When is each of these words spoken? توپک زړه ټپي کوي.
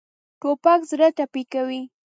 توپک 0.39 0.79
زړه 0.91 1.07
ټپي 1.17 1.43
کوي. 1.53 1.81